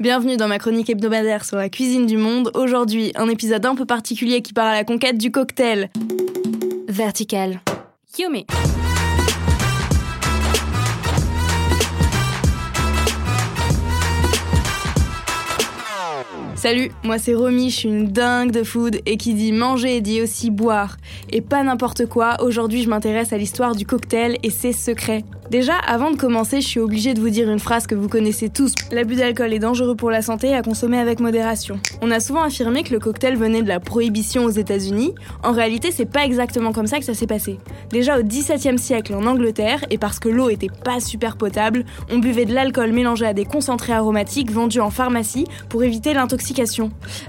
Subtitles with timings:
[0.00, 2.50] Bienvenue dans ma chronique hebdomadaire sur la cuisine du monde.
[2.54, 5.90] Aujourd'hui, un épisode un peu particulier qui part à la conquête du cocktail.
[6.88, 7.60] Vertical.
[8.18, 8.46] Yumi.
[16.60, 20.20] Salut, moi c'est Romy, je suis une dingue de food et qui dit manger dit
[20.20, 20.98] aussi boire.
[21.30, 25.24] Et pas n'importe quoi, aujourd'hui je m'intéresse à l'histoire du cocktail et ses secrets.
[25.50, 28.50] Déjà, avant de commencer, je suis obligée de vous dire une phrase que vous connaissez
[28.50, 28.72] tous.
[28.92, 31.80] L'abus d'alcool est dangereux pour la santé à consommer avec modération.
[32.02, 35.12] On a souvent affirmé que le cocktail venait de la prohibition aux États-Unis.
[35.42, 37.58] En réalité, c'est pas exactement comme ça que ça s'est passé.
[37.88, 42.18] Déjà au XVIIe siècle en Angleterre, et parce que l'eau était pas super potable, on
[42.18, 46.49] buvait de l'alcool mélangé à des concentrés aromatiques vendus en pharmacie pour éviter l'intoxication.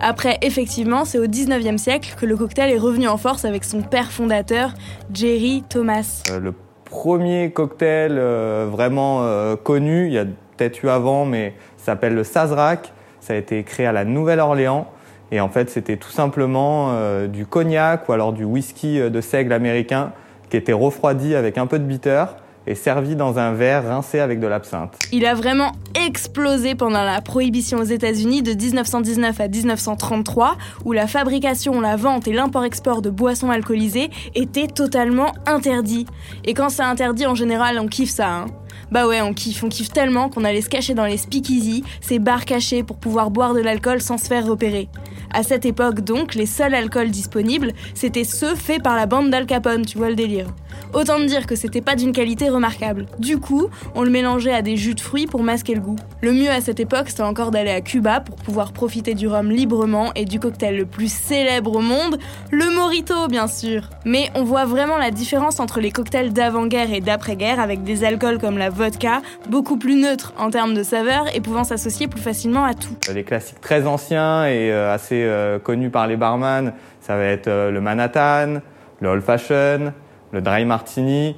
[0.00, 3.82] Après, effectivement, c'est au XIXe siècle que le cocktail est revenu en force avec son
[3.82, 4.74] père fondateur,
[5.12, 6.22] Jerry Thomas.
[6.30, 6.52] Euh,
[6.84, 12.24] premier cocktail euh, vraiment euh, connu, il y a peut-être eu avant, mais s'appelle le
[12.24, 12.92] Sazerac.
[13.20, 14.88] Ça a été créé à la Nouvelle-Orléans.
[15.30, 16.94] Et en fait, c'était tout simplement
[17.26, 20.12] du cognac ou alors du whisky de seigle américain
[20.48, 22.24] qui était refroidi avec un peu de bitter
[22.68, 24.98] et servi dans un verre rincé avec de l'absinthe.
[25.10, 25.72] Il a vraiment
[26.06, 32.28] explosé pendant la prohibition aux États-Unis de 1919 à 1933, où la fabrication, la vente
[32.28, 36.06] et l'import-export de boissons alcoolisées étaient totalement interdits.
[36.44, 38.28] Et quand c'est interdit, en général, on kiffe ça.
[38.28, 38.46] Hein.
[38.92, 42.18] Bah ouais, on kiffe, on kiffe tellement qu'on allait se cacher dans les speakeasy, ces
[42.18, 44.88] bars cachés pour pouvoir boire de l'alcool sans se faire repérer.
[45.32, 49.46] À cette époque donc, les seuls alcools disponibles, c'était ceux faits par la bande d'Al
[49.46, 50.46] Capone, tu vois le délire.
[50.94, 53.06] Autant dire que c'était pas d'une qualité remarquable.
[53.18, 55.96] Du coup, on le mélangeait à des jus de fruits pour masquer le goût.
[56.22, 59.50] Le mieux à cette époque, c'était encore d'aller à Cuba pour pouvoir profiter du rhum
[59.50, 62.18] librement et du cocktail le plus célèbre au monde,
[62.50, 63.90] le Morito bien sûr.
[64.04, 68.38] Mais on voit vraiment la différence entre les cocktails d'avant-guerre et d'après-guerre avec des alcools
[68.38, 72.64] comme la vodka, beaucoup plus neutres en termes de saveur et pouvant s'associer plus facilement
[72.64, 72.96] à tout.
[73.12, 77.48] Les classiques très anciens et euh, assez euh, connus par les barman, ça va être
[77.48, 78.60] euh, le Manhattan,
[79.00, 79.92] le Old Fashion,
[80.32, 81.36] le dry martini,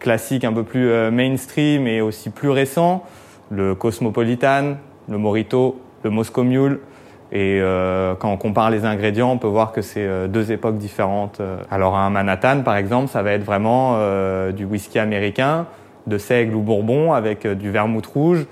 [0.00, 3.04] classique un peu plus euh, mainstream et aussi plus récent,
[3.50, 4.76] le cosmopolitan,
[5.08, 6.80] le morito, le moscow mule.
[7.32, 10.78] Et euh, quand on compare les ingrédients, on peut voir que c'est euh, deux époques
[10.78, 11.40] différentes.
[11.70, 13.96] Alors un Manhattan, par exemple, ça va être vraiment
[14.52, 15.66] du whisky américain,
[16.06, 18.46] de seigle ou bourbon avec du vermouth rouge,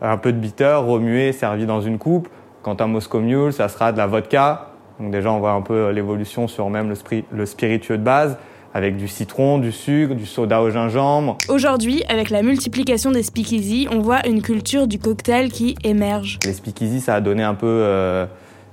[0.00, 2.28] un peu de bitter, remué, servi dans une coupe.
[2.62, 4.68] Quant à Moscow Mule, ça sera de la vodka.
[4.98, 6.94] Donc déjà, on voit un peu l'évolution sur même
[7.30, 8.38] le spiritueux de base
[8.74, 11.38] avec du citron, du sucre, du soda au gingembre.
[11.48, 16.40] Aujourd'hui, avec la multiplication des speakeasy, on voit une culture du cocktail qui émerge.
[16.44, 18.26] Les speakeasy, ça a donné un peu euh,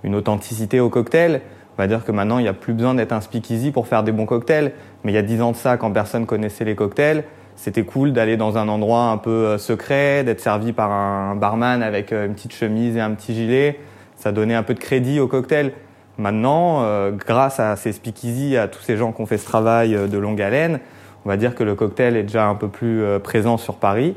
[0.03, 1.41] une authenticité au cocktail.
[1.78, 4.03] On va dire que maintenant, il n'y a plus besoin d'être un speakeasy pour faire
[4.03, 4.73] des bons cocktails.
[5.03, 7.23] Mais il y a dix ans de ça, quand personne connaissait les cocktails,
[7.56, 11.84] c'était cool d'aller dans un endroit un peu euh, secret, d'être servi par un barman
[11.84, 13.79] avec euh, une petite chemise et un petit gilet.
[14.16, 15.73] Ça donnait un peu de crédit au cocktail.
[16.17, 19.95] Maintenant, euh, grâce à ces speakeasy, à tous ces gens qui ont fait ce travail
[19.95, 20.79] euh, de longue haleine,
[21.25, 24.16] on va dire que le cocktail est déjà un peu plus euh, présent sur Paris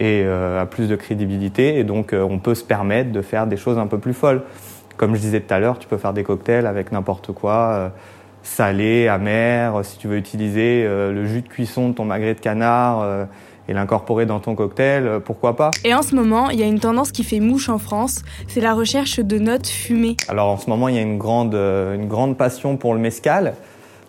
[0.00, 1.78] et a plus de crédibilité.
[1.78, 4.42] Et donc, on peut se permettre de faire des choses un peu plus folles.
[4.96, 7.92] Comme je disais tout à l'heure, tu peux faire des cocktails avec n'importe quoi,
[8.42, 9.84] salé, amer.
[9.84, 13.28] Si tu veux utiliser le jus de cuisson de ton magret de canard
[13.68, 15.70] et l'incorporer dans ton cocktail, euh, pourquoi pas?
[15.84, 18.60] Et en ce moment, il y a une tendance qui fait mouche en France, c'est
[18.60, 20.16] la recherche de notes fumées.
[20.28, 23.00] Alors en ce moment, il y a une grande, euh, une grande passion pour le
[23.00, 23.54] mescal.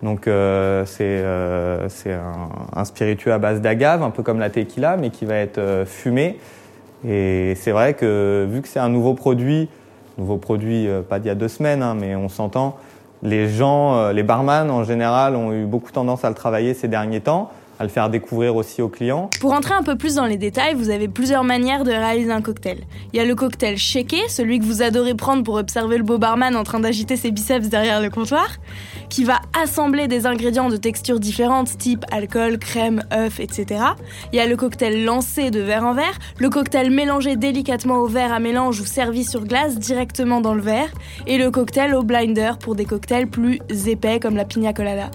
[0.04, 4.98] Donc euh, c'est euh, un, un, spiritueux à base d'agave, un peu comme la tequila,
[4.98, 6.38] mais qui va être euh, fumé.
[7.08, 9.70] Et c'est vrai que vu que c'est un nouveau produit,
[10.18, 12.78] nouveau produit pas d'il y a deux semaines, hein, mais on s'entend,
[13.22, 17.22] les gens, les barman en général ont eu beaucoup tendance à le travailler ces derniers
[17.22, 19.30] temps à le faire découvrir aussi aux clients.
[19.40, 22.42] Pour entrer un peu plus dans les détails, vous avez plusieurs manières de réaliser un
[22.42, 22.80] cocktail.
[23.14, 26.18] Il y a le cocktail shaké, celui que vous adorez prendre pour observer le beau
[26.18, 28.48] barman en train d'agiter ses biceps derrière le comptoir,
[29.10, 33.82] qui va assembler des ingrédients de textures différentes, type alcool, crème, œuf, etc.
[34.32, 38.08] Il y a le cocktail lancé de verre en verre, le cocktail mélangé délicatement au
[38.08, 40.90] verre à mélange ou servi sur glace directement dans le verre,
[41.28, 45.10] et le cocktail au blinder pour des cocktails plus épais comme la pina colada.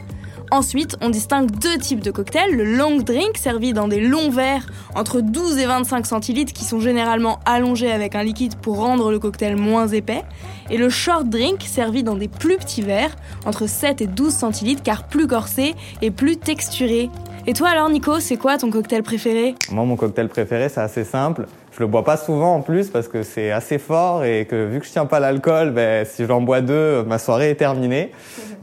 [0.53, 2.57] Ensuite, on distingue deux types de cocktails.
[2.57, 4.67] Le long drink, servi dans des longs verres
[4.97, 9.21] entre 12 et 25 centilitres qui sont généralement allongés avec un liquide pour rendre le
[9.21, 10.23] cocktail moins épais.
[10.69, 13.15] Et le short drink, servi dans des plus petits verres
[13.47, 17.11] entre 7 et 12 centilitres car plus corsé et plus texturé.
[17.47, 19.55] Et toi alors Nico, c'est quoi ton cocktail préféré?
[19.71, 21.47] Moi mon cocktail préféré c'est assez simple.
[21.73, 24.81] Je le bois pas souvent en plus parce que c'est assez fort et que vu
[24.81, 28.11] que je tiens pas l'alcool, ben, si j'en bois deux, ma soirée est terminée.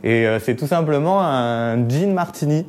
[0.07, 2.65] Et euh, c'est tout simplement un gin martini.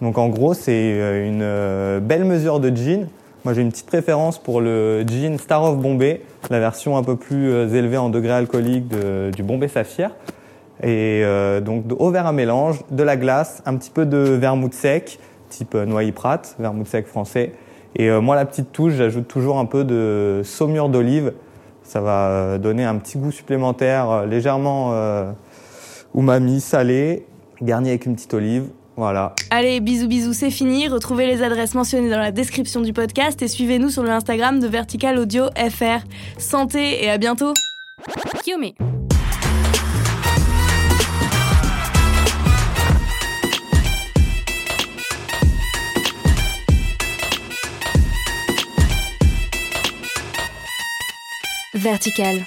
[0.00, 3.08] Donc en gros, c'est euh, une euh, belle mesure de gin
[3.44, 7.16] Moi, j'ai une petite préférence pour le gin Star of Bombay, la version un peu
[7.16, 10.12] plus élevée en degré alcoolique du Bombay Saphir.
[10.82, 11.24] Et
[11.62, 15.18] donc au verre à mélange, de la glace, un petit peu de vermouth sec,
[15.50, 17.52] type noyer prat, vermouth sec français.
[17.96, 21.32] Et moi, la petite touche, j'ajoute toujours un peu de saumure d'olive.
[21.82, 24.94] Ça va donner un petit goût supplémentaire, légèrement
[26.14, 27.26] umami, salé,
[27.62, 28.68] garni avec une petite olive.
[28.96, 29.34] Voilà.
[29.50, 30.88] Allez, bisous bisous, c'est fini.
[30.88, 34.66] Retrouvez les adresses mentionnées dans la description du podcast et suivez-nous sur le Instagram de
[34.66, 36.00] Vertical Audio FR.
[36.36, 37.54] Santé et à bientôt.
[38.42, 38.74] Kiyomi.
[51.74, 52.44] Vertical.